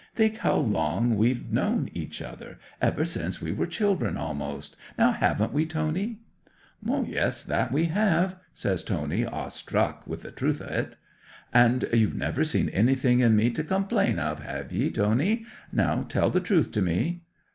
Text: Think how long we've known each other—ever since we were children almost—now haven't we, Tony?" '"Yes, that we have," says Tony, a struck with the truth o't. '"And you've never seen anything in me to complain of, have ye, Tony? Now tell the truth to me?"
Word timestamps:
Think 0.15 0.37
how 0.37 0.55
long 0.55 1.15
we've 1.15 1.51
known 1.51 1.87
each 1.93 2.23
other—ever 2.23 3.05
since 3.05 3.39
we 3.39 3.51
were 3.51 3.67
children 3.67 4.17
almost—now 4.17 5.11
haven't 5.11 5.53
we, 5.53 5.67
Tony?" 5.67 6.21
'"Yes, 6.83 7.43
that 7.43 7.71
we 7.71 7.85
have," 7.85 8.35
says 8.55 8.83
Tony, 8.83 9.27
a 9.31 9.51
struck 9.51 10.07
with 10.07 10.23
the 10.23 10.31
truth 10.31 10.59
o't. 10.59 10.95
'"And 11.53 11.85
you've 11.93 12.15
never 12.15 12.43
seen 12.43 12.69
anything 12.69 13.19
in 13.19 13.35
me 13.35 13.51
to 13.51 13.63
complain 13.63 14.17
of, 14.17 14.39
have 14.39 14.71
ye, 14.71 14.89
Tony? 14.89 15.45
Now 15.71 16.01
tell 16.01 16.31
the 16.31 16.41
truth 16.41 16.71
to 16.71 16.81
me?" 16.81 17.21